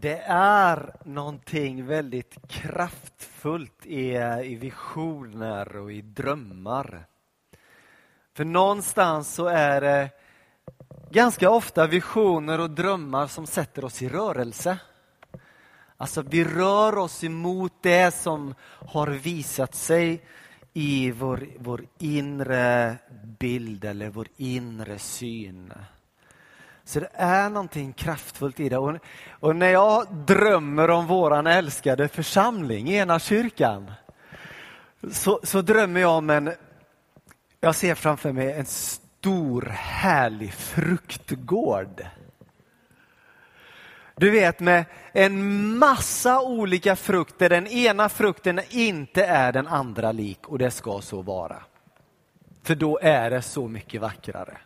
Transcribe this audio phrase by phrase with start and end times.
[0.00, 7.06] Det är någonting väldigt kraftfullt i, i visioner och i drömmar.
[8.34, 10.10] För någonstans så är det
[11.10, 14.78] ganska ofta visioner och drömmar som sätter oss i rörelse.
[15.96, 20.24] Alltså vi rör oss emot det som har visat sig
[20.72, 22.96] i vår, vår inre
[23.38, 25.72] bild eller vår inre syn.
[26.90, 28.78] Så det är någonting kraftfullt i det.
[28.78, 28.96] Och,
[29.30, 33.92] och när jag drömmer om våran älskade församling, ena kyrkan,
[35.12, 36.52] så, så drömmer jag om en,
[37.60, 42.06] jag ser framför mig en stor härlig fruktgård.
[44.16, 50.48] Du vet med en massa olika frukter, den ena frukten inte är den andra lik
[50.48, 51.62] och det ska så vara.
[52.62, 54.58] För då är det så mycket vackrare.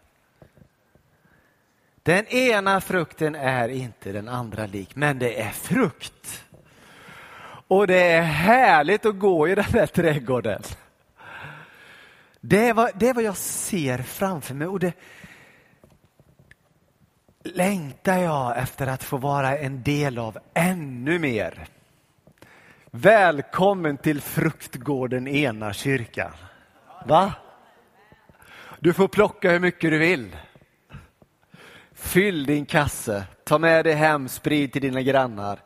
[2.04, 6.44] Den ena frukten är inte den andra lik, men det är frukt.
[7.68, 10.62] Och det är härligt att gå i den här trädgården.
[12.40, 14.92] Det är vad, det är vad jag ser framför mig och det
[17.44, 21.66] längtar jag efter att få vara en del av ännu mer.
[22.90, 26.32] Välkommen till fruktgården Ena kyrkan.
[27.06, 27.32] Va?
[28.78, 30.36] Du får plocka hur mycket du vill.
[31.94, 35.60] Fyll din kasse, ta med dig hem, sprid till dina grannar.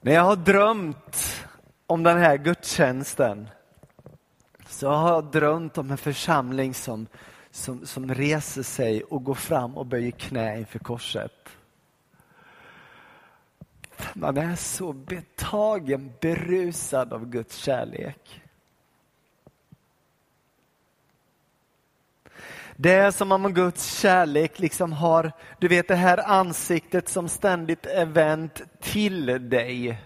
[0.00, 1.44] När jag har drömt
[1.86, 3.48] om den här gudstjänsten
[4.66, 7.06] så har jag drömt om en församling som,
[7.50, 11.48] som, som reser sig och går fram och böjer knä inför korset.
[14.14, 18.42] Man är så betagen, berusad av Guds kärlek.
[22.80, 27.86] Det är som om Guds kärlek liksom har, du vet det här ansiktet som ständigt
[27.86, 29.98] är vänt till dig.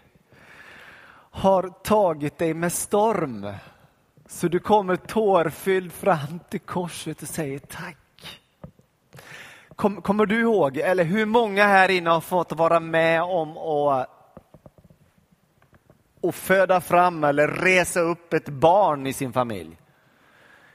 [1.31, 3.53] Har tagit dig med storm.
[4.27, 8.41] Så du kommer tårfylld fram till korset och säger tack.
[9.77, 14.09] Kom, kommer du ihåg, eller hur många här inne har fått vara med om att
[16.21, 19.77] och föda fram eller resa upp ett barn i sin familj?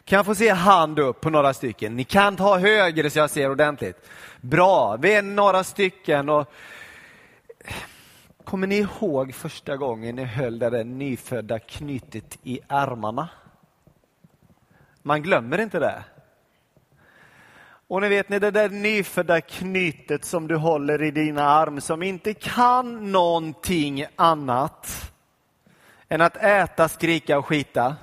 [0.08, 1.96] Kan jag få se hand upp på några stycken?
[1.96, 4.10] Ni kan ta högre så jag ser ordentligt.
[4.42, 6.30] Bra, vi är några stycken.
[6.30, 6.52] Och...
[8.44, 13.30] Kommer ni ihåg första gången ni höll det där nyfödda knytet i armarna?
[15.02, 16.04] Man glömmer inte det.
[17.88, 22.04] Och ni vet ni det där nyfödda knytet som du håller i dina arm som
[22.04, 25.12] inte kan någonting annat
[26.10, 27.96] än att äta, skrika och skita.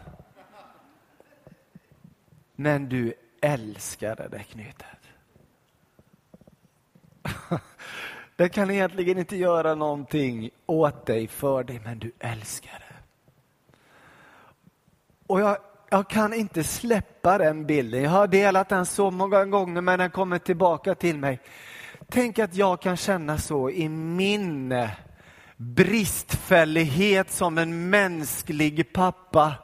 [2.57, 4.87] Men du älskade det knytet.
[8.37, 12.95] Det kan egentligen inte göra någonting åt dig, för dig, men du älskar det.
[15.27, 15.57] Och jag,
[15.91, 18.03] jag kan inte släppa den bilden.
[18.03, 21.41] Jag har delat den så många gånger, men den kommer tillbaka till mig.
[22.09, 24.75] Tänk att jag kan känna så i min
[25.57, 29.55] bristfällighet som en mänsklig pappa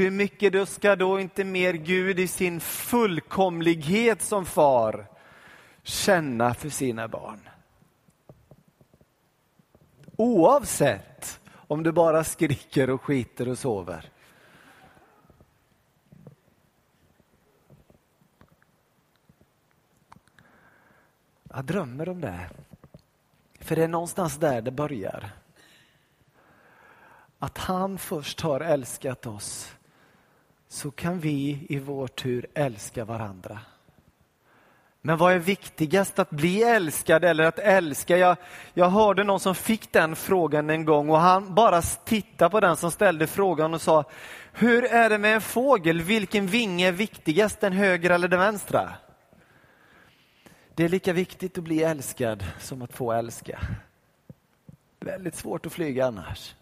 [0.00, 5.06] hur mycket då ska då inte mer Gud i sin fullkomlighet som far
[5.82, 7.48] känna för sina barn?
[10.16, 14.10] Oavsett om du bara skriker och skiter och sover.
[21.42, 22.50] Jag drömmer om det.
[23.60, 25.30] För det är någonstans där det börjar.
[27.38, 29.74] Att han först har älskat oss
[30.72, 33.58] så kan vi i vår tur älska varandra.
[35.02, 38.16] Men vad är viktigast, att bli älskad eller att älska?
[38.16, 38.36] Jag,
[38.74, 42.76] jag hörde någon som fick den frågan en gång och han bara tittade på den
[42.76, 44.04] som ställde frågan och sa,
[44.52, 46.00] hur är det med en fågel?
[46.00, 48.92] Vilken vinge är viktigast, den högra eller den vänstra?
[50.74, 53.60] Det är lika viktigt att bli älskad som att få älska.
[55.00, 56.54] Väldigt svårt att flyga annars.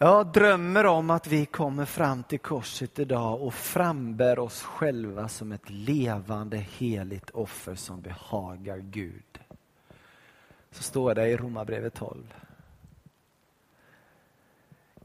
[0.00, 5.52] Jag drömmer om att vi kommer fram till korset idag och frambär oss själva som
[5.52, 9.38] ett levande heligt offer som behagar Gud.
[10.70, 12.34] Så står det i Romarbrevet 12.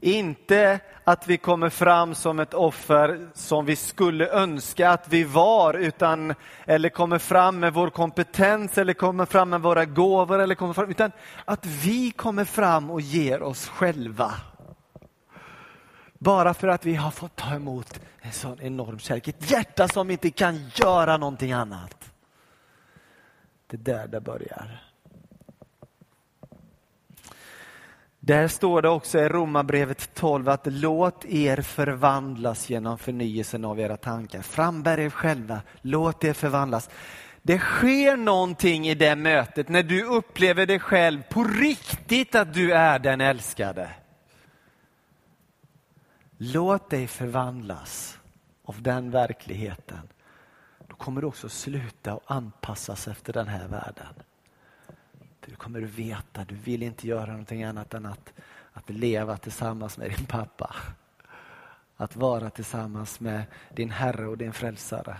[0.00, 5.74] Inte att vi kommer fram som ett offer som vi skulle önska att vi var,
[5.74, 6.34] utan,
[6.66, 10.90] eller kommer fram med vår kompetens, eller kommer fram med våra gåvor, eller kommer fram,
[10.90, 11.12] utan
[11.44, 14.34] att vi kommer fram och ger oss själva
[16.24, 19.28] bara för att vi har fått ta emot en sån enorm kärlek.
[19.28, 22.10] Ett hjärta som inte kan göra någonting annat.
[23.66, 24.84] Det är där det börjar.
[28.20, 33.96] Där står det också i Romarbrevet 12 att låt er förvandlas genom förnyelsen av era
[33.96, 34.42] tankar.
[34.42, 36.90] Frambär er själva, låt er förvandlas.
[37.42, 42.72] Det sker någonting i det mötet när du upplever dig själv på riktigt att du
[42.72, 43.90] är den älskade.
[46.36, 48.18] Låt dig förvandlas
[48.64, 50.08] av den verkligheten.
[50.88, 54.14] Då kommer du också sluta att anpassas efter den här världen.
[55.40, 58.32] Du kommer veta, du vill inte göra någonting annat än att,
[58.72, 60.74] att leva tillsammans med din pappa.
[61.96, 63.42] Att vara tillsammans med
[63.74, 65.16] din Herre och din Frälsare.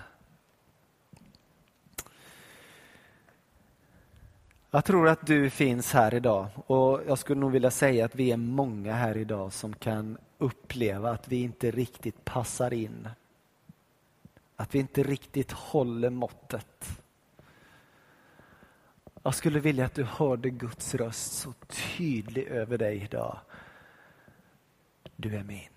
[4.70, 8.32] Jag tror att du finns här idag och jag skulle nog vilja säga att vi
[8.32, 13.08] är många här idag som kan uppleva att vi inte riktigt passar in.
[14.56, 17.00] Att vi inte riktigt håller måttet.
[19.22, 23.38] Jag skulle vilja att du hörde Guds röst så tydlig över dig idag.
[25.16, 25.68] Du är min.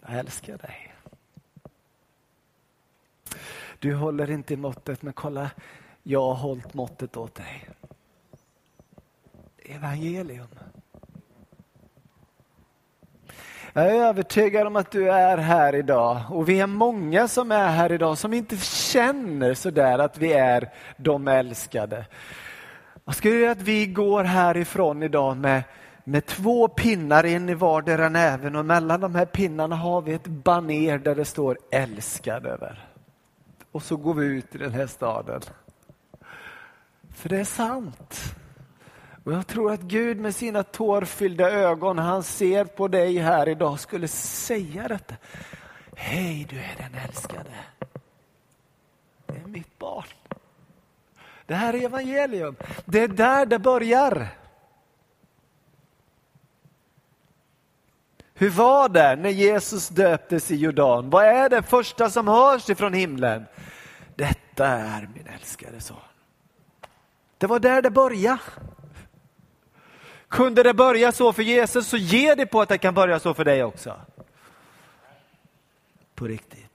[0.00, 0.94] Jag älskar dig.
[3.78, 5.50] Du håller inte måttet, men kolla,
[6.02, 7.68] jag har hållit måttet åt dig.
[9.58, 10.48] Evangelium.
[13.72, 17.68] Jag är övertygad om att du är här idag och vi är många som är
[17.68, 22.06] här idag som inte känner sådär att vi är de älskade.
[23.04, 25.62] Jag skulle vilja att vi går härifrån idag med,
[26.04, 30.26] med två pinnar, in i vardera näven och mellan de här pinnarna har vi ett
[30.26, 32.88] baner där det står älskad över.
[33.72, 35.40] Och så går vi ut i den här staden.
[37.14, 38.34] För det är sant.
[39.28, 43.80] Och jag tror att Gud med sina tårfyllda ögon, han ser på dig här idag,
[43.80, 45.14] skulle säga detta.
[45.96, 47.50] Hej, du är den älskade.
[49.26, 50.04] Det är mitt barn.
[51.46, 52.56] Det här är evangelium.
[52.84, 54.28] Det är där det börjar.
[58.34, 61.10] Hur var det när Jesus döptes i Jordan?
[61.10, 63.44] Vad är det första som hörs ifrån himlen?
[64.14, 65.96] Detta är min älskade son.
[67.38, 68.38] Det var där det började.
[70.28, 73.34] Kunde det börja så för Jesus så ge det på att det kan börja så
[73.34, 73.96] för dig också.
[76.14, 76.68] På riktigt.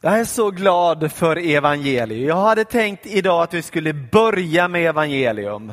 [0.00, 2.28] Jag är så glad för evangelium.
[2.28, 5.72] Jag hade tänkt idag att vi skulle börja med evangelium.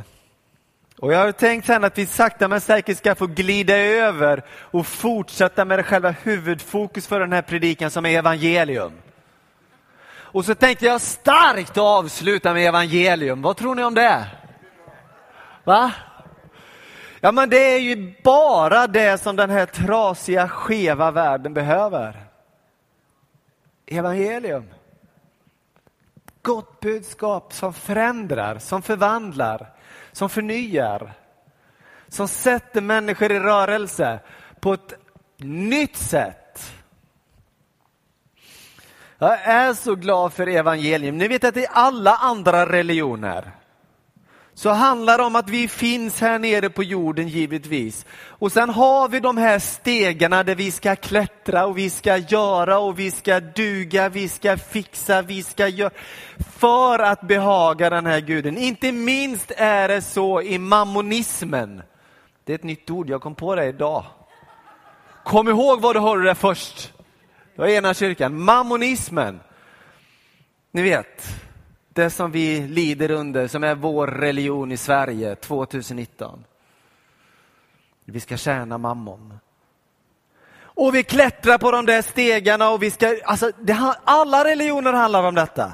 [0.97, 4.87] Och jag har tänkt sen att vi sakta men säkert ska få glida över och
[4.87, 9.02] fortsätta med det själva huvudfokus för den här predikan som är evangelium.
[10.33, 13.41] Och så tänkte jag starkt avsluta med evangelium.
[13.41, 14.27] Vad tror ni om det?
[15.63, 15.91] Va?
[17.19, 22.25] Ja men det är ju bara det som den här trasiga, skeva världen behöver.
[23.85, 24.69] Evangelium.
[26.41, 29.73] Gott budskap som förändrar, som förvandlar,
[30.11, 31.13] som förnyar.
[32.07, 34.19] Som sätter människor i rörelse
[34.59, 34.93] på ett
[35.37, 36.42] nytt sätt.
[39.23, 41.17] Jag är så glad för evangelium.
[41.17, 43.51] Ni vet att i alla andra religioner
[44.53, 48.05] så handlar det om att vi finns här nere på jorden givetvis.
[48.11, 52.79] Och sen har vi de här stegarna där vi ska klättra och vi ska göra
[52.79, 55.93] och vi ska duga, vi ska fixa, vi ska göra
[56.57, 58.57] för att behaga den här guden.
[58.57, 61.81] Inte minst är det så i mammonismen.
[62.43, 64.05] Det är ett nytt ord, jag kom på det idag.
[65.23, 66.93] Kom ihåg var du hörde det först.
[67.55, 68.41] Det var ena kyrkan.
[68.41, 69.39] Mammonismen.
[70.71, 71.27] Ni vet,
[71.89, 76.43] det som vi lider under, som är vår religion i Sverige 2019.
[78.05, 79.39] Vi ska tjäna mammon.
[80.75, 85.23] Och vi klättrar på de där stegarna och vi ska, alltså det, alla religioner handlar
[85.23, 85.71] om detta.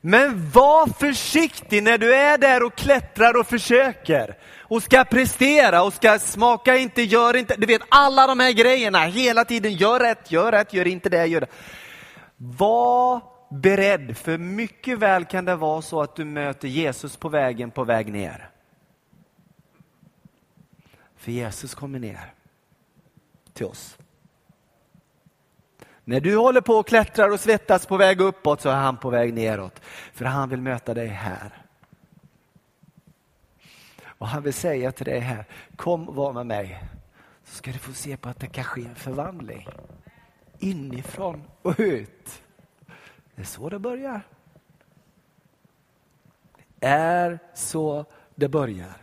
[0.00, 4.38] Men var försiktig när du är där och klättrar och försöker
[4.72, 8.98] och ska prestera och ska smaka inte, gör inte, du vet alla de här grejerna
[8.98, 11.46] hela tiden, gör rätt, gör rätt, gör inte det, gör det.
[12.36, 17.70] Var beredd, för mycket väl kan det vara så att du möter Jesus på vägen
[17.70, 18.50] på väg ner.
[21.16, 22.34] För Jesus kommer ner
[23.52, 23.98] till oss.
[26.04, 29.10] När du håller på och klättrar och svettas på väg uppåt så är han på
[29.10, 29.80] väg neråt.
[30.12, 31.61] För han vill möta dig här.
[34.22, 35.44] Och han vill säga till dig här,
[35.76, 36.84] kom och var med mig.
[37.44, 39.68] Så ska du få se på att det kan ske en förvandling.
[40.58, 42.42] Inifrån och ut.
[43.34, 44.22] Det är så det börjar.
[46.78, 48.96] Det är så det börjar.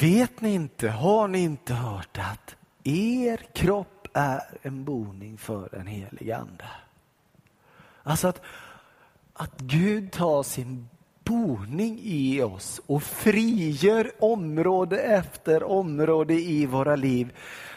[0.00, 5.86] Vet ni inte, har ni inte hört att er kropp är en boning för den
[5.86, 6.70] helige Ande?
[8.02, 8.42] Alltså att,
[9.32, 10.88] att Gud tar sin
[11.28, 17.32] boning i oss och frigör område efter område i våra liv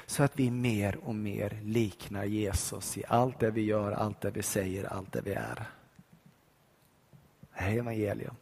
[0.06, 4.32] så att vi mer och mer liknar Jesus i allt det vi gör, allt det
[4.32, 5.66] vi säger, allt det vi är.
[7.58, 8.36] Det är evangelium.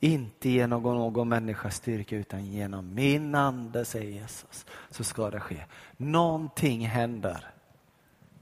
[0.00, 5.40] Inte genom någon, någon människas styrka utan genom min ande, säger Jesus, så ska det
[5.40, 5.64] ske.
[5.96, 7.50] Någonting händer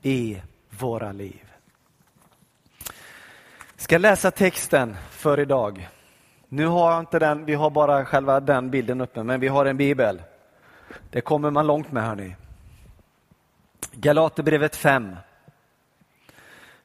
[0.02, 1.49] i våra liv.
[3.80, 5.88] Jag ska läsa texten för idag.
[6.48, 9.66] Nu har jag inte den, vi har bara själva den bilden uppe, men vi har
[9.66, 10.22] en bibel.
[11.10, 12.36] Det kommer man långt med hörni.
[13.92, 15.16] Galaterbrevet 5.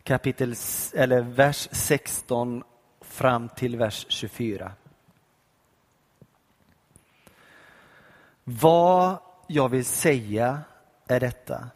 [0.04, 0.56] Kapitel,
[0.94, 2.64] eller vers 16
[3.02, 4.72] fram till vers 24.
[8.44, 10.60] Vad jag vill säga
[11.08, 11.68] är detta.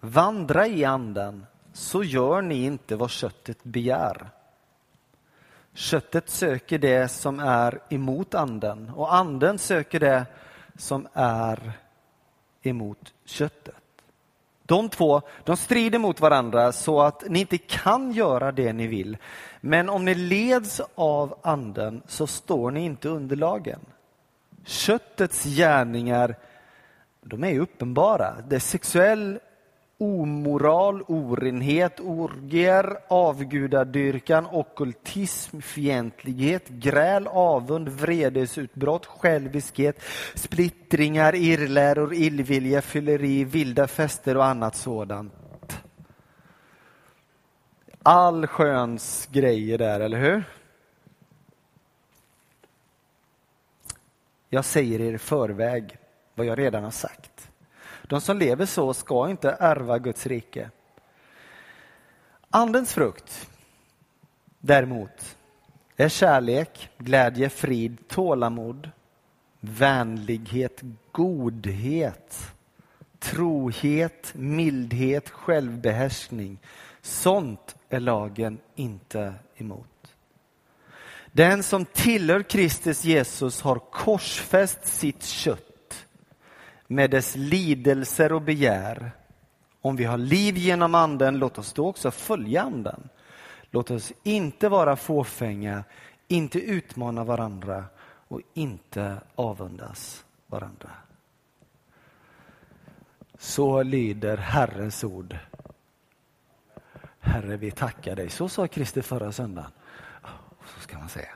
[0.00, 4.30] Vandra i anden så gör ni inte vad köttet begär.
[5.74, 10.26] Köttet söker det som är emot anden och anden söker det
[10.76, 11.72] som är
[12.62, 13.74] emot köttet.
[14.62, 19.16] De två de strider mot varandra så att ni inte kan göra det ni vill.
[19.60, 23.80] Men om ni leds av anden så står ni inte under lagen.
[24.64, 26.36] Köttets gärningar
[27.20, 28.34] de är uppenbara.
[28.48, 29.40] Det är sexuell
[30.02, 40.02] omoral, orenhet, orger, avgudadyrkan, okkultism, fientlighet, gräl, avund, vredesutbrott, själviskhet,
[40.34, 45.32] splittringar, irrläror, illvilja, fylleri, vilda fester och annat sådant.
[48.02, 50.44] All sköns grejer där, eller hur?
[54.48, 55.96] Jag säger er i förväg
[56.34, 57.41] vad jag redan har sagt.
[58.12, 60.70] De som lever så ska inte ärva Guds rike.
[62.50, 63.48] Andens frukt
[64.58, 65.36] däremot
[65.96, 68.90] är kärlek, glädje, frid, tålamod,
[69.60, 70.80] vänlighet,
[71.12, 72.52] godhet,
[73.18, 76.58] trohet, mildhet, självbehärskning.
[77.02, 80.14] Sånt är lagen inte emot.
[81.26, 85.71] Den som tillhör Kristus Jesus har korsfäst sitt kött
[86.94, 89.12] med dess lidelser och begär.
[89.80, 93.08] Om vi har liv genom anden, låt oss då också följa anden.
[93.70, 95.84] Låt oss inte vara fåfänga,
[96.28, 97.84] inte utmana varandra
[98.28, 100.90] och inte avundas varandra.
[103.38, 105.36] Så lyder Herrens ord.
[107.20, 108.30] Herre, vi tackar dig.
[108.30, 109.70] Så sa Kristi förra söndagen.
[110.22, 110.30] Oh,
[110.74, 111.28] så ska man säga.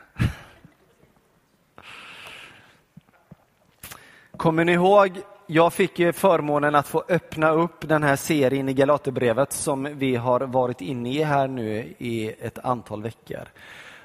[4.37, 9.53] Kommer ni ihåg jag fick förmånen att få öppna upp den här serien i Galaterbrevet
[9.53, 13.49] som vi har varit inne i här nu i ett antal veckor.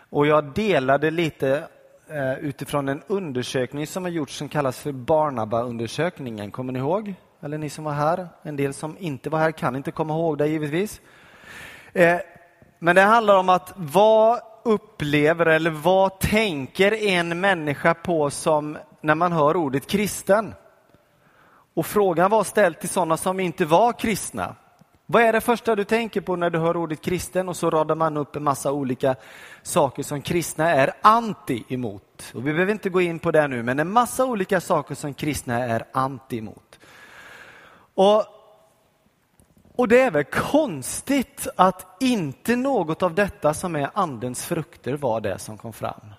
[0.10, 1.64] Och jag delade lite
[2.10, 6.52] eh, utifrån en undersökning som har gjorts som kallas för Barnaba-undersökningen.
[6.52, 7.14] Kommer ni ihåg?
[7.42, 8.28] Eller ni som var här?
[8.44, 11.02] En del som inte var här kan inte komma ihåg det givetvis.
[11.94, 12.18] Eh,
[12.80, 19.16] men det handlar om att vad upplever eller vad tänker en människa på som när
[19.16, 20.54] man hör ordet kristen?
[21.74, 24.56] Och frågan var ställd till sådana som inte var kristna.
[25.06, 27.50] Vad är det första du tänker på när du hör ordet kristen?
[27.50, 29.16] Och så radar man upp en massa olika
[29.64, 32.32] saker som kristna är anti emot.
[32.34, 35.14] Och vi behöver inte gå in på det nu, men en massa olika saker som
[35.14, 36.80] kristna är anti emot.
[37.96, 38.26] Och,
[39.76, 45.22] och det är väl konstigt att inte något av detta som är andens frukter var
[45.22, 46.14] det som kom fram.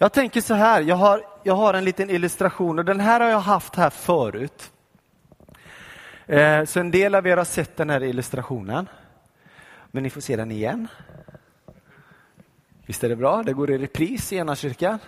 [0.00, 3.28] Jag tänker så här, jag har, jag har en liten illustration och den här har
[3.28, 4.72] jag haft här förut.
[6.26, 8.88] Eh, så en del av er har sett den här illustrationen.
[9.90, 10.88] Men ni får se den igen.
[12.86, 13.42] Visst är det bra?
[13.42, 14.98] Det går i repris i ena kyrkan.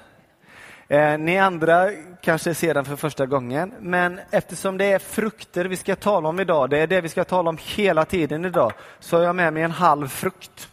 [0.88, 1.90] Eh, ni andra
[2.22, 6.40] kanske ser den för första gången, men eftersom det är frukter vi ska tala om
[6.40, 9.52] idag, det är det vi ska tala om hela tiden idag, så har jag med
[9.52, 10.68] mig en halv frukt.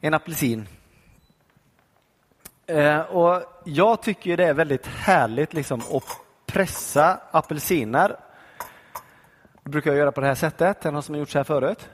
[0.00, 0.66] En apelsin.
[2.68, 6.04] Eh, och jag tycker det är väldigt härligt liksom, att
[6.46, 8.16] pressa apelsiner.
[9.62, 10.84] Det brukar jag göra på det här sättet.
[10.84, 11.88] Är det någon som har gjort så här förut?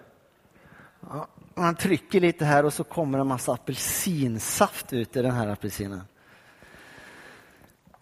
[1.01, 5.49] Ja, man trycker lite här och så kommer en massa apelsinsaft ut i den här
[5.49, 6.03] apelsinen.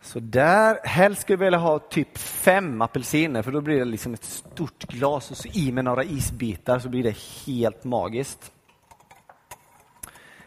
[0.00, 4.14] Så där, helst skulle jag vilja ha typ fem apelsiner för då blir det liksom
[4.14, 8.52] ett stort glas och så i med några isbitar så blir det helt magiskt.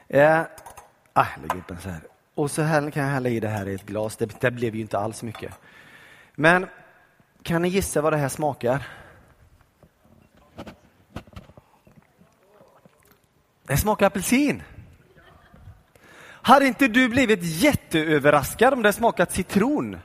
[0.08, 0.41] Eh,
[1.13, 2.14] ah, lägg upp en så här.
[2.36, 4.18] Och så här kan jag hälla i det här i ett glas.
[4.18, 5.54] Det, det blev ju inte alls mycket.
[6.36, 6.68] Men
[7.44, 8.88] kan ni gissa vad det här smakar?
[13.63, 14.63] Det smakar apelsin.
[16.25, 19.98] Hade inte du blivit jätteöverraskad om det smakat citron?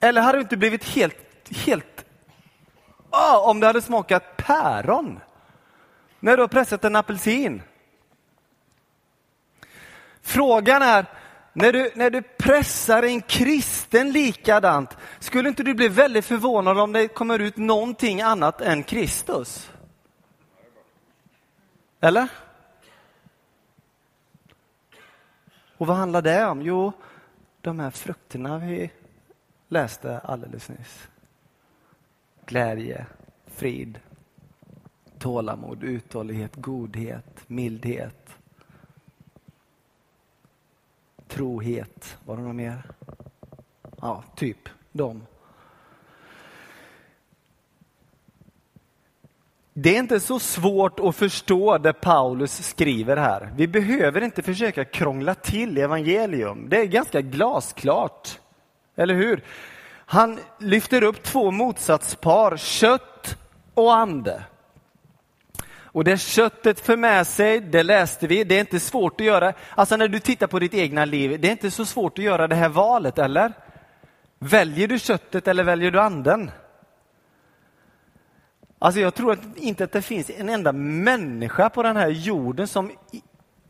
[0.00, 1.16] Eller hade du inte blivit helt,
[1.66, 2.04] helt,
[3.10, 5.20] oh, om det hade smakat päron?
[6.20, 7.62] När du har pressat en apelsin.
[10.26, 11.06] Frågan är,
[11.52, 16.92] när du, när du pressar en kristen likadant, skulle inte du bli väldigt förvånad om
[16.92, 19.70] det kommer ut någonting annat än Kristus?
[22.00, 22.28] Eller?
[25.76, 26.62] Och vad handlar det om?
[26.62, 26.92] Jo,
[27.60, 28.90] de här frukterna vi
[29.68, 31.08] läste alldeles nyss.
[32.46, 33.06] Glädje,
[33.46, 33.98] frid,
[35.18, 38.36] tålamod, uthållighet, godhet, mildhet,
[41.36, 42.18] trohet.
[42.24, 42.82] Var det något mer?
[44.00, 45.26] Ja, typ de.
[49.72, 53.52] Det är inte så svårt att förstå det Paulus skriver här.
[53.56, 56.68] Vi behöver inte försöka krångla till evangelium.
[56.68, 58.40] Det är ganska glasklart.
[58.96, 59.44] Eller hur?
[60.06, 63.38] Han lyfter upp två motsatspar, kött
[63.74, 64.44] och ande.
[65.96, 69.52] Och det köttet för med sig, det läste vi, det är inte svårt att göra.
[69.74, 72.48] Alltså när du tittar på ditt egna liv, det är inte så svårt att göra
[72.48, 73.52] det här valet, eller?
[74.38, 76.50] Väljer du köttet eller väljer du anden?
[78.78, 82.92] Alltså jag tror inte att det finns en enda människa på den här jorden som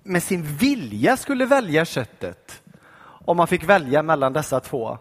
[0.02, 2.62] med sin vilja skulle välja köttet.
[3.02, 4.99] Om man fick välja mellan dessa två.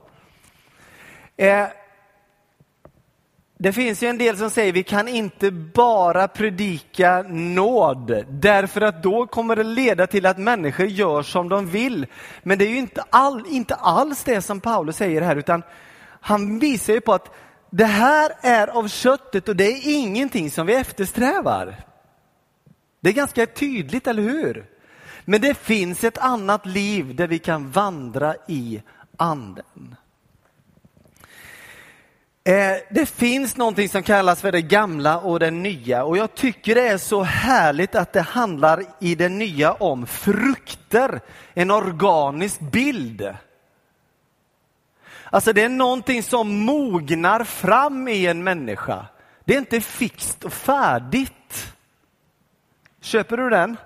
[1.37, 1.67] Eh,
[3.65, 9.03] det finns ju en del som säger vi kan inte bara predika nåd därför att
[9.03, 12.05] då kommer det leda till att människor gör som de vill.
[12.43, 15.63] Men det är ju inte, all, inte alls det som Paulus säger här utan
[16.21, 17.35] han visar ju på att
[17.69, 21.75] det här är av köttet och det är ingenting som vi eftersträvar.
[23.01, 24.65] Det är ganska tydligt, eller hur?
[25.25, 28.81] Men det finns ett annat liv där vi kan vandra i
[29.17, 29.95] anden.
[32.47, 36.75] Eh, det finns någonting som kallas för det gamla och det nya och jag tycker
[36.75, 41.21] det är så härligt att det handlar i det nya om frukter,
[41.53, 43.33] en organisk bild.
[45.23, 49.05] Alltså det är någonting som mognar fram i en människa.
[49.45, 51.73] Det är inte fixt och färdigt.
[53.01, 53.77] Köper du den?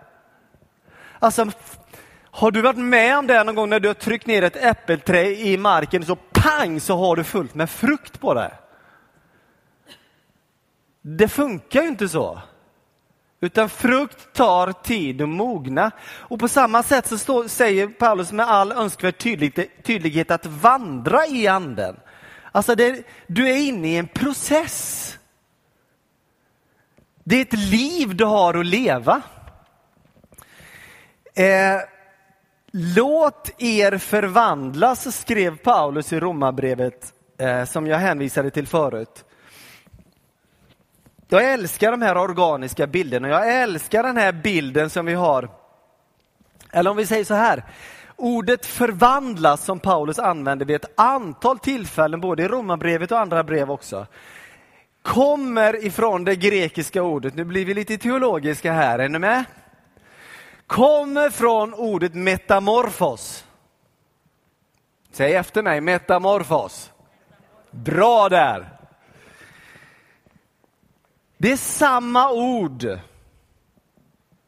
[1.19, 1.51] Alltså,
[2.31, 5.25] har du varit med om det någon gång när du har tryckt ner ett äppelträ
[5.25, 8.51] i marken så pang så har du fullt med frukt på det?
[11.01, 12.41] Det funkar ju inte så.
[13.41, 15.91] Utan frukt tar tid att mogna.
[16.01, 21.25] Och på samma sätt så stå, säger Paulus med all önskvärd tydlighet, tydlighet att vandra
[21.25, 21.99] i anden.
[22.51, 25.17] Alltså det, du är inne i en process.
[27.23, 29.21] Det är ett liv du har att leva.
[31.35, 31.81] Eh,
[32.71, 39.25] Låt er förvandlas, skrev Paulus i Romarbrevet eh, som jag hänvisade till förut.
[41.27, 43.29] Jag älskar de här organiska bilderna.
[43.29, 45.49] Jag älskar den här bilden som vi har.
[46.71, 47.63] Eller om vi säger så här.
[48.15, 53.71] Ordet förvandlas som Paulus använder vid ett antal tillfällen, både i Romarbrevet och andra brev
[53.71, 54.07] också,
[55.01, 57.35] kommer ifrån det grekiska ordet.
[57.35, 59.43] Nu blir vi lite teologiska här, är ni med?
[60.69, 63.45] Kommer från ordet metamorfos.
[65.11, 66.91] Säg efter mig, metamorfos.
[67.71, 68.69] Bra där!
[71.37, 72.99] Det är samma ord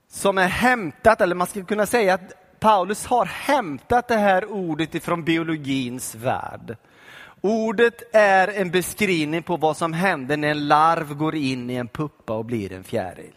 [0.07, 4.95] som är hämtat, eller man skulle kunna säga att Paulus har hämtat det här ordet
[4.95, 6.77] ifrån biologins värld.
[7.41, 11.87] Ordet är en beskrivning på vad som händer när en larv går in i en
[11.87, 13.33] puppa och blir en fjäril.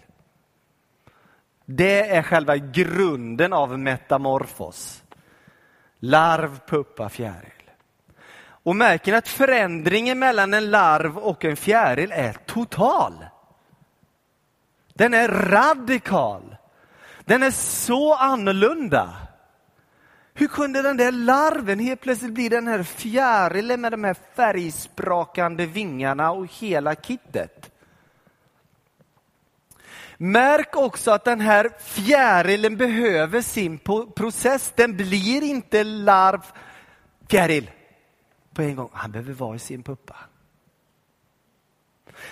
[1.64, 5.02] Det är själva grunden av metamorfos.
[5.98, 7.50] Larv, puppa, fjäril.
[8.46, 13.24] Och märker att förändringen mellan en larv och en fjäril är total.
[14.94, 16.56] Den är radikal.
[17.24, 19.16] Den är så annorlunda.
[20.34, 25.66] Hur kunde den där larven helt plötsligt bli den här fjärilen med de här färgsprakande
[25.66, 27.70] vingarna och hela kittet?
[30.18, 33.78] Märk också att den här fjärilen behöver sin
[34.14, 34.72] process.
[34.76, 36.40] Den blir inte larv,
[37.28, 37.70] fjäril
[38.54, 38.90] på en gång.
[38.92, 40.16] Han behöver vara i sin puppa.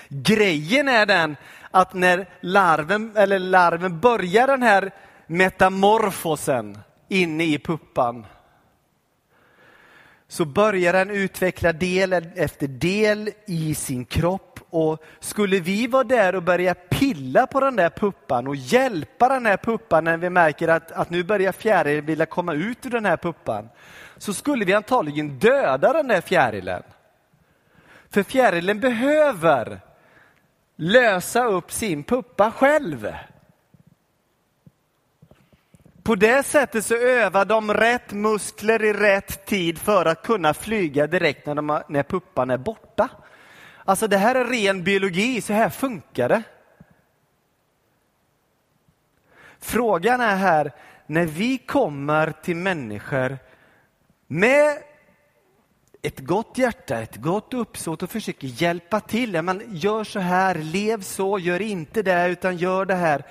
[0.09, 1.37] Grejen är den
[1.71, 4.91] att när larven, eller larven börjar den här
[5.27, 8.27] metamorfosen inne i puppan
[10.33, 14.61] så börjar den utveckla del efter del i sin kropp.
[14.71, 19.47] Och skulle vi vara där och börja pilla på den där puppan och hjälpa den
[19.47, 23.05] här puppan när vi märker att, att nu börjar fjärilen vilja komma ut ur den
[23.05, 23.69] här puppan,
[24.17, 26.83] så skulle vi antagligen döda den där fjärilen.
[28.11, 29.81] För fjärilen behöver
[30.77, 33.15] lösa upp sin puppa själv.
[36.03, 41.07] På det sättet så övar de rätt muskler i rätt tid för att kunna flyga
[41.07, 43.09] direkt när, de, när puppan är borta.
[43.85, 46.43] Alltså det här är ren biologi, så här funkar det.
[49.59, 50.73] Frågan är här,
[51.07, 53.39] när vi kommer till människor
[54.27, 54.79] med
[56.03, 59.43] ett gott hjärta, ett gott uppsåt och försöker hjälpa till.
[59.43, 63.25] Man gör så här, lev så, gör inte det utan gör det här.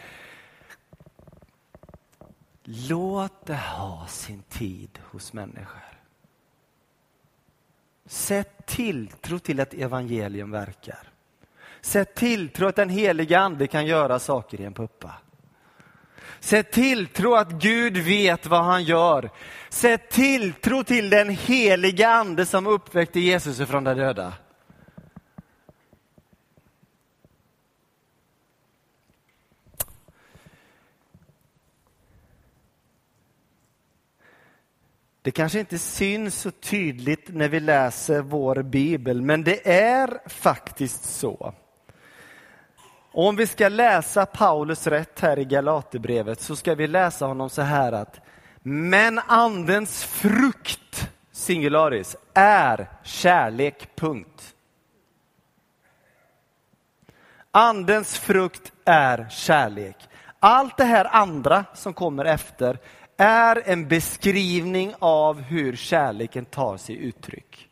[2.74, 5.82] Låt det ha sin tid hos människor.
[8.06, 11.08] Sätt tilltro till att evangelium verkar.
[11.82, 15.12] Sätt tilltro att den heliga ande kan göra saker i en puppa.
[16.40, 19.30] Sätt tilltro att Gud vet vad han gör.
[19.70, 24.34] Sätt tilltro till den heliga ande som uppväckte Jesus från de döda.
[35.24, 41.04] Det kanske inte syns så tydligt när vi läser vår bibel, men det är faktiskt
[41.04, 41.54] så.
[43.12, 47.62] Om vi ska läsa Paulus rätt här i Galaterbrevet så ska vi läsa honom så
[47.62, 48.20] här att
[48.64, 54.56] men andens frukt, singularis, är kärlek, punkt.
[57.52, 59.96] Andens frukt är kärlek.
[60.40, 62.80] Allt det här andra som kommer efter
[63.22, 67.70] är en beskrivning av hur kärleken tar sig uttryck.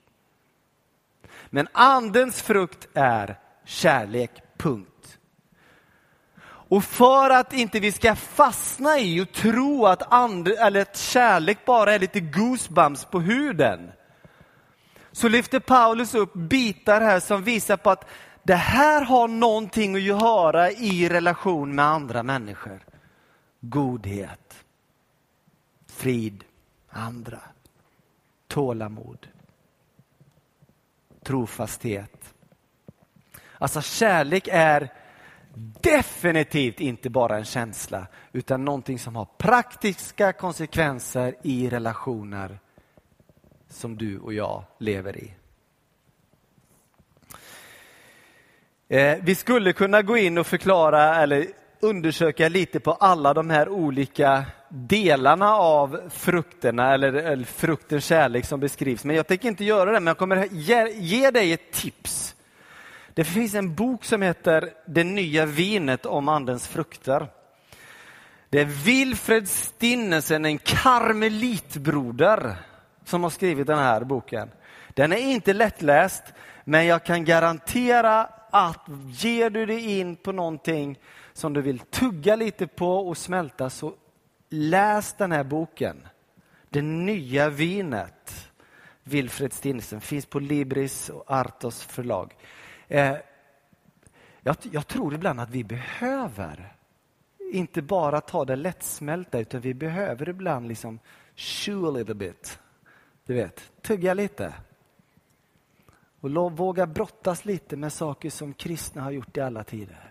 [1.49, 5.17] Men andens frukt är kärlek, punkt.
[6.45, 11.65] Och för att inte vi ska fastna i och tro att, and, eller att kärlek
[11.65, 13.91] bara är lite goosebumps på huden,
[15.11, 18.05] så lyfter Paulus upp bitar här som visar på att
[18.43, 22.79] det här har någonting att göra i relation med andra människor.
[23.61, 24.65] Godhet,
[25.99, 26.43] frid,
[26.89, 27.39] andra,
[28.47, 29.27] tålamod,
[31.23, 32.33] trofasthet.
[33.57, 34.93] Alltså kärlek är
[35.81, 42.59] definitivt inte bara en känsla utan någonting som har praktiska konsekvenser i relationer
[43.69, 45.33] som du och jag lever i.
[48.87, 51.47] Eh, vi skulle kunna gå in och förklara eller
[51.81, 58.59] undersöka lite på alla de här olika delarna av frukterna eller, eller fruktens kärlek som
[58.59, 59.05] beskrivs.
[59.05, 62.35] Men jag tänker inte göra det, men jag kommer ge, ge dig ett tips.
[63.13, 67.27] Det finns en bok som heter Det nya vinet om andens frukter.
[68.49, 72.55] Det är Wilfred Stinnesen, en karmelitbroder,
[73.05, 74.49] som har skrivit den här boken.
[74.93, 76.23] Den är inte lättläst,
[76.63, 80.99] men jag kan garantera att ger du dig in på någonting
[81.39, 83.93] som du vill tugga lite på och smälta så
[84.49, 86.07] läs den här boken.
[86.69, 88.51] Det nya vinet.
[89.03, 92.35] Wilfred Stinsen finns på Libris och Artos förlag.
[92.87, 93.15] Eh,
[94.41, 96.75] jag, jag tror ibland att vi behöver
[97.51, 100.99] inte bara ta det lättsmälta utan vi behöver ibland liksom
[101.35, 102.59] chew a little bit.
[103.25, 104.53] Du vet, tugga lite.
[106.19, 110.08] Och våga brottas lite med saker som kristna har gjort i alla tider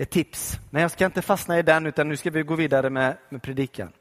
[0.00, 0.58] ett tips.
[0.70, 3.42] Men jag ska inte fastna i den, utan nu ska vi gå vidare med, med
[3.42, 3.92] predikan.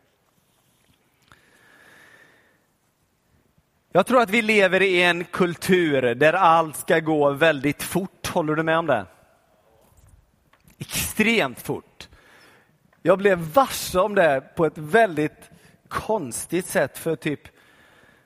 [3.92, 8.28] Jag tror att vi lever i en kultur där allt ska gå väldigt fort.
[8.28, 9.06] Håller du med om det?
[10.78, 12.08] Extremt fort.
[13.02, 15.50] Jag blev varse om det på ett väldigt
[15.88, 17.42] konstigt sätt för typ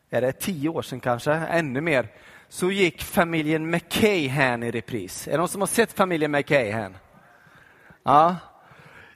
[0.09, 2.07] är det tio år sedan kanske, ännu mer.
[2.49, 5.27] Så gick familjen McCahan i repris.
[5.27, 6.95] Är det någon som har sett familjen McCahan?
[8.03, 8.35] Ja.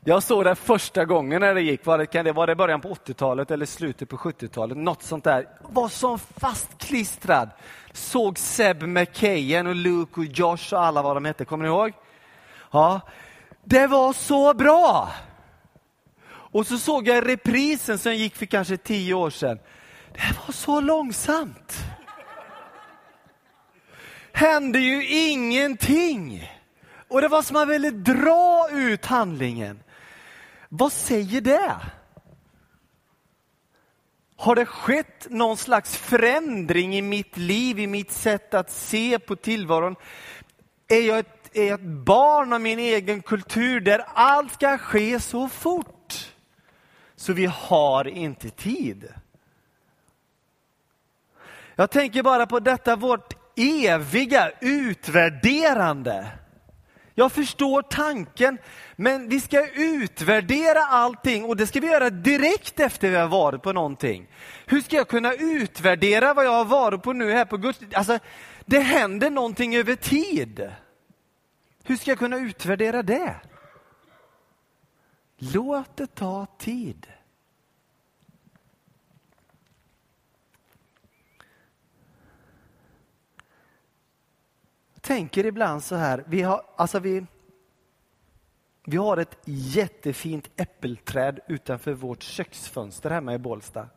[0.04, 2.82] Jag såg det första gången när det gick, var det, kan det, var det början
[2.82, 4.78] på 80-talet eller slutet på 70-talet?
[4.78, 5.48] Något sånt där.
[5.62, 7.50] Var som fastklistrad.
[7.94, 11.94] Såg Seb McKayen och Luke och Josh och alla vad de hette, kommer ni ihåg?
[12.72, 13.02] Ja.
[13.64, 15.12] Det var så bra!
[16.30, 19.60] Och så såg jag reprisen som gick för kanske tio år sedan.
[20.14, 21.74] Det var så långsamt.
[24.32, 26.50] Hände ju ingenting.
[27.08, 29.84] Och det var som man ville dra ut handlingen.
[30.70, 31.76] Vad säger det?
[34.36, 39.36] Har det skett någon slags förändring i mitt liv, i mitt sätt att se på
[39.36, 39.96] tillvaron?
[40.88, 45.20] Är jag ett, är jag ett barn av min egen kultur där allt ska ske
[45.20, 46.34] så fort?
[47.16, 49.14] Så vi har inte tid.
[51.76, 56.28] Jag tänker bara på detta vårt eviga utvärderande.
[57.20, 58.58] Jag förstår tanken,
[58.96, 63.64] men vi ska utvärdera allting och det ska vi göra direkt efter vi har varit
[63.64, 64.28] på någonting.
[64.66, 67.80] Hur ska jag kunna utvärdera vad jag har varit på nu här på Guds...
[67.94, 68.20] Alltså,
[68.66, 70.72] det händer någonting över tid.
[71.84, 73.36] Hur ska jag kunna utvärdera det?
[75.38, 77.08] Låt det ta tid.
[85.08, 87.26] Tänker ibland så här, vi har, alltså vi,
[88.86, 93.88] vi har ett jättefint äppelträd utanför vårt köksfönster hemma i Bålsta.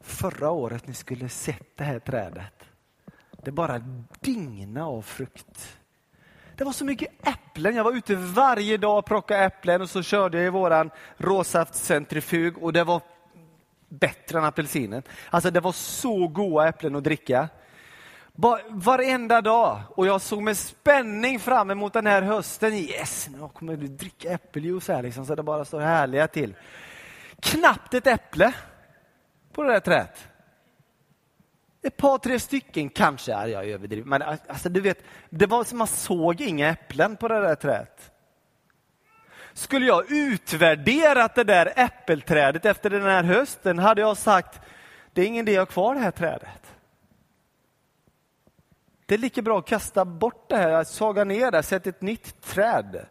[0.00, 2.64] Förra året ni skulle sett det här trädet.
[3.42, 3.82] Det bara
[4.20, 5.78] digna av frukt.
[6.56, 7.76] Det var så mycket äpplen.
[7.76, 12.62] Jag var ute varje dag och plockade äpplen och så körde jag i våran råsaftcentrifug
[12.62, 13.02] och det var
[13.88, 15.02] bättre än apelsinen.
[15.30, 17.48] Alltså det var så goda äpplen att dricka.
[18.68, 19.80] Varenda dag.
[19.88, 22.74] Och jag såg med spänning fram emot den här hösten.
[22.74, 26.54] Yes, nu kommer du dricka äppeljuice här liksom, så det bara står härliga till.
[27.40, 28.52] Knappt ett äpple
[29.52, 30.28] på det där trädet.
[31.82, 34.04] Ett par, tre stycken kanske, är jag överdriver.
[34.04, 38.12] Men alltså, du vet, det var som man såg inga äpplen på det där trädet.
[39.52, 44.60] Skulle jag utvärderat det där äppelträdet efter den här hösten hade jag sagt,
[45.12, 46.63] det är ingen idé att ha kvar det här trädet.
[49.06, 52.42] Det är lika bra att kasta bort det här, saga ner det, sätta ett nytt
[52.42, 53.06] träd.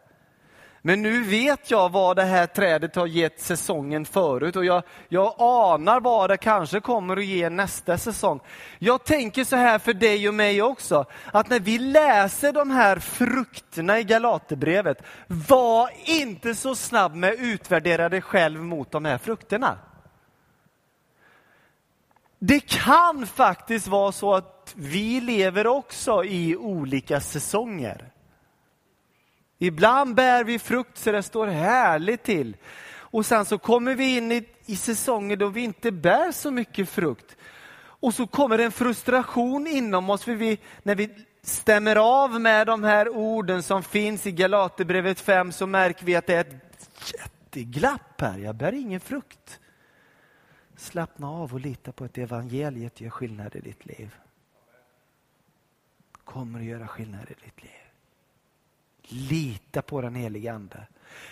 [0.85, 5.35] Men nu vet jag vad det här trädet har gett säsongen förut och jag, jag
[5.37, 8.39] anar vad det kanske kommer att ge nästa säsong.
[8.79, 12.99] Jag tänker så här för dig och mig också, att när vi läser de här
[12.99, 19.17] frukterna i Galaterbrevet, var inte så snabb med att utvärdera dig själv mot de här
[19.17, 19.77] frukterna.
[22.45, 28.09] Det kan faktiskt vara så att vi lever också i olika säsonger.
[29.57, 32.57] Ibland bär vi frukt så det står härligt till.
[32.85, 36.89] Och sen så kommer vi in i, i säsonger då vi inte bär så mycket
[36.89, 37.35] frukt.
[37.75, 41.09] Och så kommer en frustration inom oss för vi, när vi
[41.43, 46.27] stämmer av med de här orden som finns i Galaterbrevet 5 så märker vi att
[46.27, 48.37] det är ett jätteglapp här.
[48.37, 49.59] Jag bär ingen frukt.
[50.83, 54.15] Slappna av och lita på att evangeliet gör skillnad i ditt liv.
[56.23, 57.81] Kommer att göra skillnad i ditt liv.
[59.03, 60.87] Lita på den helige Ande.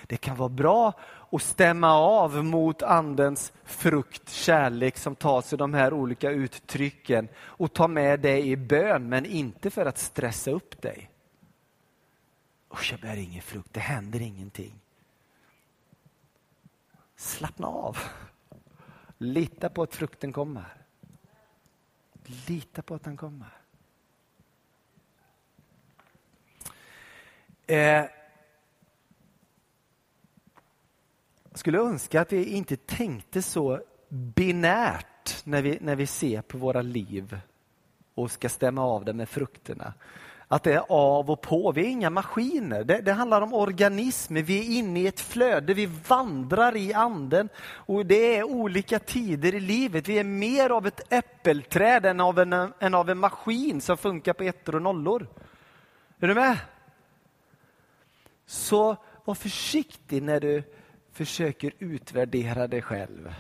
[0.07, 0.93] Det kan vara bra
[1.31, 7.73] att stämma av mot Andens frukt, kärlek som tar sig de här olika uttrycken och
[7.73, 11.09] ta med det i bön, men inte för att stressa upp dig.
[12.73, 14.79] Usch, jag bär ingen frukt, det händer ingenting.
[17.15, 17.97] Slappna av.
[19.21, 20.77] Lita på att frukten kommer.
[22.47, 23.57] Lita på att den kommer.
[27.67, 28.05] Eh,
[31.53, 36.81] skulle önska att vi inte tänkte så binärt när vi, när vi ser på våra
[36.81, 37.39] liv
[38.13, 39.93] och ska stämma av det med frukterna
[40.51, 41.71] att det är av och på.
[41.71, 42.83] Vi är inga maskiner.
[42.83, 44.41] Det, det, handlar om organismer.
[44.41, 45.73] Vi är inne i ett flöde.
[45.73, 47.49] Vi vandrar i anden.
[47.59, 50.07] Och Det är olika tider i livet.
[50.07, 54.33] Vi är mer av ett äppelträd än av en, än av en maskin som funkar
[54.33, 55.27] på ettor och nollor.
[56.19, 56.57] Är du med?
[58.45, 60.63] Så var försiktig när du
[61.11, 63.33] försöker utvärdera dig själv.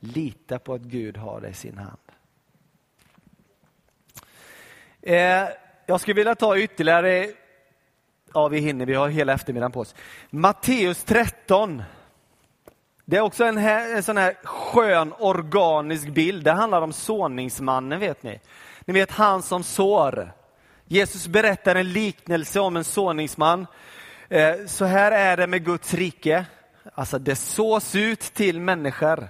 [0.00, 2.09] Lita på att Gud har dig i sin hand.
[5.02, 5.48] Eh,
[5.86, 7.26] jag skulle vilja ta ytterligare,
[8.34, 9.94] ja vi hinner, vi har hela eftermiddagen på oss.
[10.30, 11.82] Matteus 13.
[13.04, 16.44] Det är också en, här, en sån här skön organisk bild.
[16.44, 18.40] Det handlar om såningsmannen vet ni.
[18.84, 20.32] Ni vet han som sår.
[20.86, 23.66] Jesus berättar en liknelse om en såningsman.
[24.28, 26.44] Eh, så här är det med Guds rike.
[26.94, 29.28] Alltså det sås ut till människor.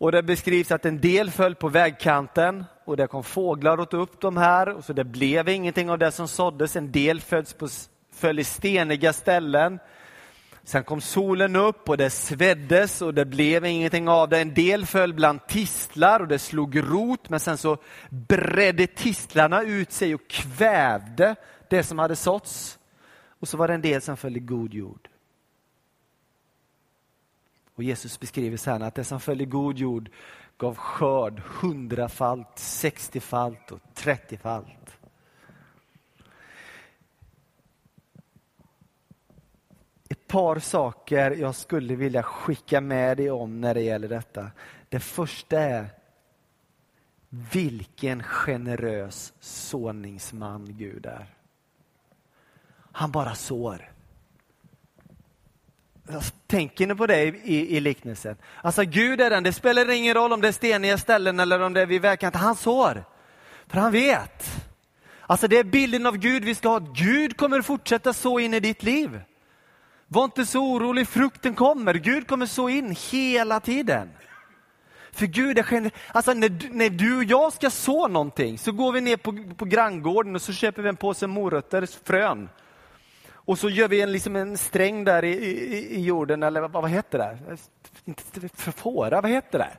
[0.00, 3.94] Och det beskrivs att en del föll på vägkanten och det kom fåglar och åt
[3.94, 6.76] upp de här och så det blev ingenting av det som såddes.
[6.76, 7.68] En del föds på
[8.12, 9.78] föll i steniga ställen.
[10.64, 14.38] Sen kom solen upp och det sveddes och det blev ingenting av det.
[14.38, 17.76] En del föll bland tistlar och det slog rot, men sen så
[18.10, 21.34] bredde tistlarna ut sig och kvävde
[21.68, 22.78] det som hade såtts.
[23.40, 25.09] Och så var det en del som föll i god jord.
[27.80, 30.10] Och Jesus beskriver sen att det som föll i god jord
[30.56, 34.96] gav skörd hundrafalt, sextiofalt och trettiofalt.
[40.08, 44.50] Ett par saker jag skulle vilja skicka med dig om när det gäller detta.
[44.88, 45.86] Det första är
[47.28, 51.34] vilken generös såningsman Gud är.
[52.92, 53.89] Han bara sår.
[56.46, 58.36] Tänker ni på det i, i liknelsen?
[58.62, 61.72] Alltså Gud är den, det spelar ingen roll om det är steniga ställen eller om
[61.72, 63.04] det är vid vägkanten, han sår.
[63.68, 64.66] För han vet.
[65.20, 68.60] Alltså det är bilden av Gud vi ska ha, Gud kommer fortsätta så in i
[68.60, 69.20] ditt liv.
[70.08, 74.08] Var inte så orolig, frukten kommer, Gud kommer så in hela tiden.
[75.12, 75.92] För Gud är generös.
[76.08, 79.64] Alltså när, när du och jag ska så någonting så går vi ner på, på
[79.64, 82.48] granngården och så köper vi en påse morötter, frön.
[83.50, 86.72] Och så gör vi en, liksom en sträng där i, i, i jorden, eller vad,
[86.72, 87.38] vad heter det?
[88.04, 89.70] Inte förfåra, vad heter det?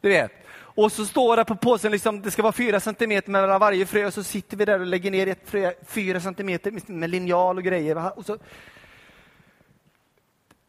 [0.00, 0.32] Du vet.
[0.56, 4.06] Och så står det på påsen, liksom, det ska vara fyra centimeter mellan varje frö,
[4.06, 7.64] och så sitter vi där och lägger ner ett frö fyra centimeter med linjal och
[7.64, 8.18] grejer.
[8.18, 8.38] Och så...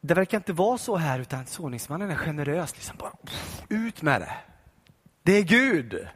[0.01, 2.75] Det verkar inte vara så här, utan såningsmannen är generös.
[2.75, 3.11] Liksom bara,
[3.69, 4.33] ut med det.
[5.23, 6.07] Det är Gud.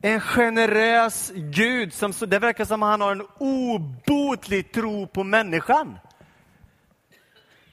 [0.00, 1.92] En generös Gud.
[1.92, 5.98] Som, det verkar som att han har en obotlig tro på människan.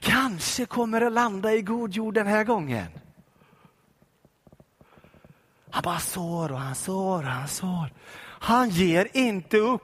[0.00, 2.86] Kanske kommer det landa i god jord den här gången.
[5.70, 7.92] Han bara sår och han sår och han sår.
[8.40, 9.82] Han ger inte upp.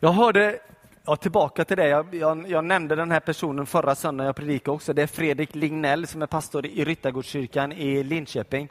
[0.00, 0.58] Jag hörde,
[1.04, 4.74] ja, tillbaka till det, jag, jag, jag, nämnde den här personen förra söndagen jag predikade
[4.74, 4.92] också.
[4.92, 8.68] Det är Fredrik Lignell som är pastor i Ryttargårdskyrkan i Linköping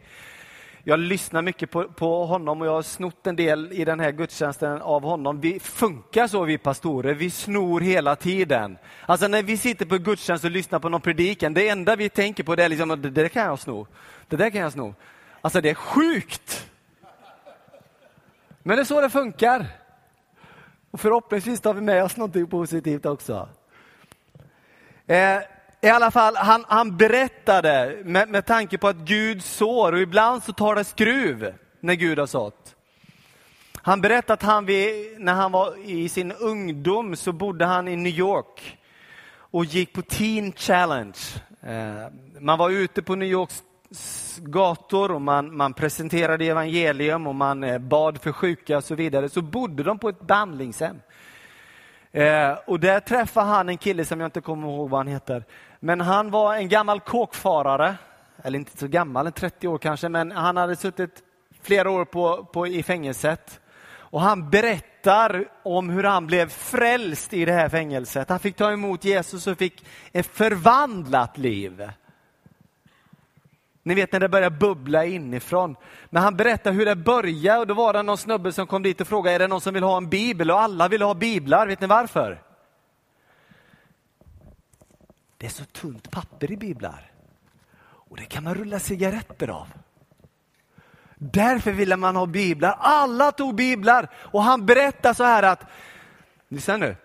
[0.88, 4.12] jag lyssnar mycket på, på honom och jag har snott en del i den här
[4.12, 5.41] gudstjänsten av honom.
[5.41, 8.78] Vi funkar så vi pastorer, vi snor hela tiden.
[9.06, 12.43] Alltså när vi sitter på gudstjänst och lyssnar på någon predikan, det enda vi tänker
[12.43, 13.88] på det är liksom, det där kan jag sno,
[14.28, 14.95] det där kan jag sno.
[15.41, 16.69] Alltså det är sjukt!
[18.63, 19.65] Men det är så det funkar.
[20.91, 23.50] Och förhoppningsvis tar vi med oss någonting positivt också.
[25.08, 25.39] Eh,
[25.86, 30.43] i alla fall, han, han berättade med, med tanke på att Gud sår och ibland
[30.43, 32.76] så tar det skruv när Gud har sått.
[33.82, 37.95] Han berättade att han vid, när han var i sin ungdom så bodde han i
[37.95, 38.78] New York
[39.36, 41.17] och gick på Teen Challenge.
[41.62, 42.08] Eh,
[42.39, 43.63] man var ute på New Yorks
[44.38, 49.30] gator och man, man presenterade evangelium och man eh, bad för sjuka och så vidare.
[49.30, 50.95] Så bodde de på ett behandlingshem.
[52.15, 55.43] Eh, och där träffade han en kille som jag inte kommer ihåg vad han heter.
[55.80, 57.95] Men han var en gammal kåkfarare,
[58.43, 61.23] eller inte så gammal, 30 år kanske, men han hade suttit
[61.62, 63.60] flera år på, på, i fängelset.
[63.93, 68.30] Och han berättar om hur han blev frälst i det här fängelset.
[68.30, 71.89] Han fick ta emot Jesus och fick ett förvandlat liv.
[73.86, 75.76] Ni vet när det börjar bubbla inifrån.
[76.10, 79.02] Men han berättar hur det började och då var det någon snubbe som kom dit
[79.02, 80.52] och frågade, är det någon som vill ha en bibel?
[80.52, 82.41] Och alla ville ha biblar, vet ni varför?
[85.38, 87.12] Det är så tunt papper i biblar.
[87.86, 89.67] Och det kan man rulla cigaretter av.
[91.15, 92.76] Därför ville man ha biblar.
[92.80, 94.10] Alla tog biblar.
[94.15, 95.63] Och han berättar så här att,
[96.48, 96.95] lyssna nu.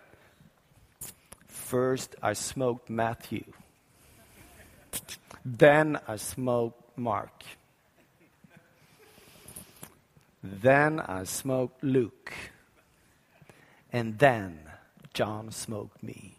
[1.48, 3.52] First I smoked Matthew.
[5.42, 7.44] Then I smoked Mark.
[10.62, 12.32] Then I smoked Luke.
[13.92, 14.58] And then
[15.14, 16.34] John smoked me.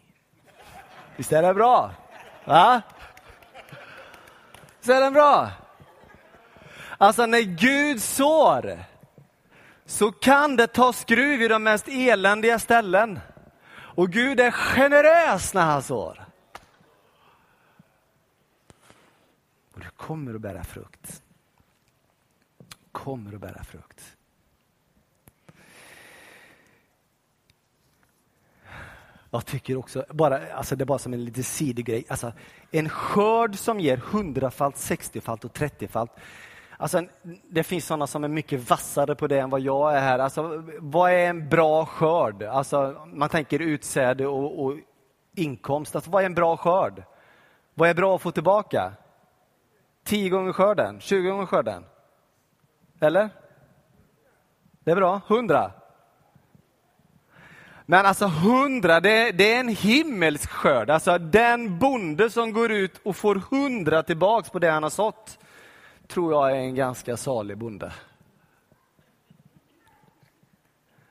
[1.16, 1.90] Visst är det bra?
[2.44, 2.82] Va?
[4.78, 5.50] Visst är den bra?
[6.98, 8.78] Alltså när Gud sår
[9.86, 13.20] så kan det ta skruv i de mest eländiga ställen.
[13.72, 16.24] Och Gud är generös när han sår.
[19.74, 21.22] Och det kommer att bära frukt.
[22.92, 24.16] Kommer att bära frukt.
[29.30, 32.32] Jag tycker också, bara, alltså det är bara som en liten sidogrej, alltså
[32.70, 36.10] en skörd som ger hundrafalt, sextiofalt och trettiofalt.
[36.76, 37.02] Alltså,
[37.50, 40.18] det finns sådana som är mycket vassare på det än vad jag är här.
[40.18, 42.42] Alltså, vad är en bra skörd?
[42.42, 44.76] Alltså, man tänker utsäde och, och
[45.36, 45.94] inkomst.
[45.94, 47.02] Alltså, vad är en bra skörd?
[47.74, 48.92] Vad är bra att få tillbaka?
[50.04, 51.00] 10 gånger skörden?
[51.00, 51.84] 20 gånger skörden?
[53.00, 53.30] Eller?
[54.84, 55.20] Det är bra.
[55.28, 55.72] 100?
[57.86, 60.90] Men alltså hundra, det, det, är en himmelsk skörd.
[60.90, 65.38] Alltså den bonde som går ut och får hundra tillbaks på det han har sått,
[66.06, 67.92] tror jag är en ganska salig bonde.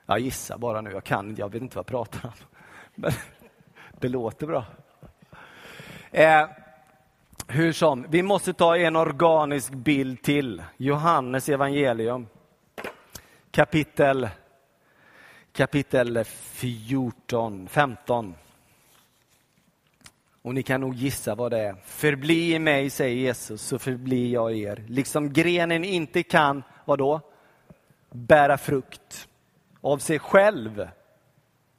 [0.06, 2.32] Jag gissar bara nu, jag kan jag vet inte vad jag pratar om.
[2.94, 3.12] Men
[3.98, 4.64] det låter bra.
[6.10, 6.48] Eh,
[7.52, 10.62] hur som, vi måste ta en organisk bild till.
[10.76, 12.26] Johannes evangelium.
[13.50, 14.28] Kapitel,
[15.52, 18.34] kapitel 14, 15.
[20.42, 21.76] Och ni kan nog gissa vad det är.
[21.84, 24.84] Förbli i mig, säger Jesus, så förblir jag i er.
[24.88, 27.20] Liksom grenen inte kan, vad då?
[28.10, 29.28] Bära frukt
[29.80, 30.88] av sig själv.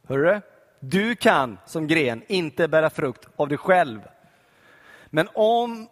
[0.07, 0.41] Hörru?
[0.79, 3.99] Du kan som gren inte bära frukt av dig själv.
[5.15, 5.87] Men om,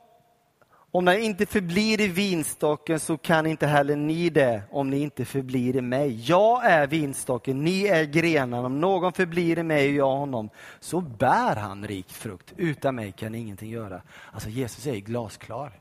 [0.92, 5.26] om den inte förblir i vinstocken så kan inte heller ni det om ni inte
[5.26, 6.30] förblir i mig.
[6.30, 8.66] Jag är vinstocken, ni är grenarna.
[8.66, 10.50] Om någon förblir i mig och jag honom
[10.80, 12.54] så bär han rik frukt.
[12.58, 14.02] Utan mig kan ni ingenting göra.
[14.32, 15.80] Alltså Jesus är glasklar.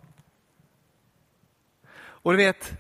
[1.97, 2.73] Och du vet,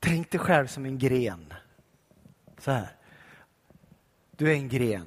[0.00, 1.54] tänk dig själv som en gren.
[2.58, 2.96] Så här.
[4.30, 5.06] Du är en gren.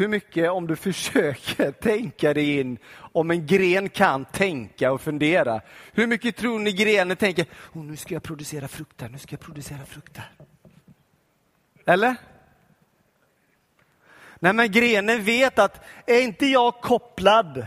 [0.00, 2.78] Hur mycket, om du försöker tänka dig in,
[3.12, 5.60] om en gren kan tänka och fundera,
[5.92, 9.40] hur mycket tror ni grenen tänker, oh, nu ska jag producera frukt nu ska jag
[9.40, 10.18] producera frukt.
[11.86, 12.16] Eller?
[14.38, 17.66] Nej, men grenen vet att är inte jag kopplad,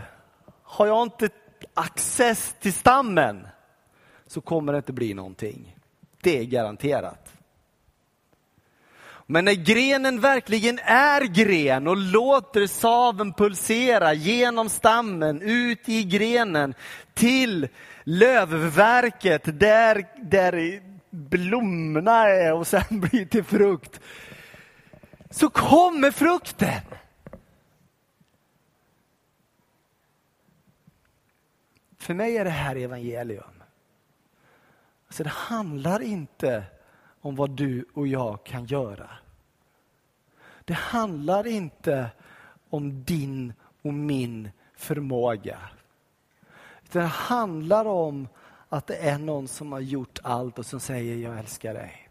[0.62, 1.28] har jag inte
[1.74, 3.46] access till stammen,
[4.26, 5.76] så kommer det inte bli någonting.
[6.20, 7.33] Det är garanterat.
[9.26, 16.74] Men när grenen verkligen är gren och låter saven pulsera genom stammen, ut i grenen,
[17.14, 17.68] till
[18.04, 24.00] lövverket där, där blommorna är och sen blir till frukt.
[25.30, 26.80] Så kommer frukten.
[31.98, 33.62] För mig är det här evangelium.
[35.06, 36.64] Alltså det handlar inte
[37.24, 39.10] om vad du och jag kan göra.
[40.64, 42.10] Det handlar inte
[42.70, 43.52] om din
[43.82, 45.58] och min förmåga.
[46.92, 48.28] Det handlar om
[48.68, 52.08] att det är någon som har gjort allt och som säger jag älskar dig.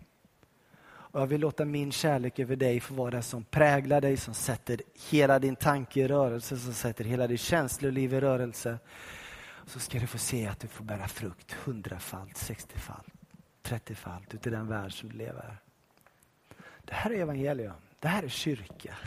[0.85, 4.33] Och jag vill låta min kärlek över dig få vara det som präglar dig, som
[4.33, 8.77] sätter hela din tanke i rörelse, som sätter hela ditt känsloliv i rörelse.
[9.65, 13.22] Så ska du få se att du får bära frukt hundrafalt, sextiofalt.
[13.63, 15.57] 30-falt ut i den värld som du lever.
[16.81, 17.73] Det här är evangelium.
[17.99, 18.97] Det här är kyrka.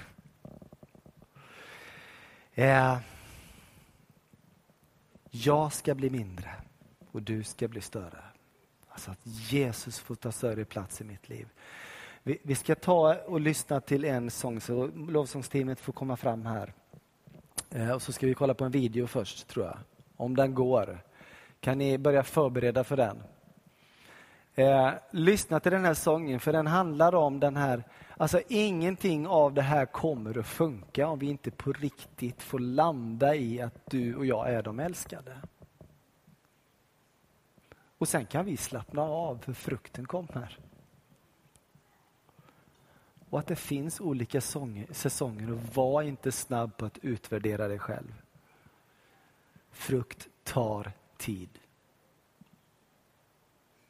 [2.54, 2.98] Eh,
[5.30, 6.50] jag ska bli mindre
[7.10, 8.24] och du ska bli större.
[8.88, 11.48] Alltså att Jesus får ta större plats i mitt liv.
[12.22, 16.72] Vi, vi ska ta och lyssna till en sång, så lovsångsteamet får komma fram här.
[17.70, 19.78] Eh, och så ska vi kolla på en video först, tror jag.
[20.16, 21.00] Om den går.
[21.60, 23.22] Kan ni börja förbereda för den?
[24.58, 27.84] Eh, lyssna till den här sången för den handlar om den här,
[28.16, 33.34] alltså ingenting av det här kommer att funka om vi inte på riktigt får landa
[33.34, 35.36] i att du och jag är de älskade.
[37.98, 40.58] Och sen kan vi slappna av för frukten kommer.
[43.30, 47.78] Och att det finns olika sånger, säsonger och var inte snabb på att utvärdera dig
[47.78, 48.22] själv.
[49.70, 51.58] Frukt tar tid.